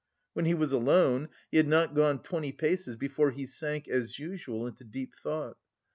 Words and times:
When 0.33 0.45
he 0.45 0.55
was 0.55 0.71
alone, 0.71 1.29
he 1.51 1.57
had 1.57 1.67
not 1.67 1.93
gone 1.93 2.23
twenty 2.23 2.51
paces 2.51 2.95
before 2.95 3.29
he 3.29 3.45
sank, 3.45 3.87
as 3.87 4.17
usual, 4.17 4.65
into 4.65 4.83
deep 4.83 5.13
thought. 5.21 5.57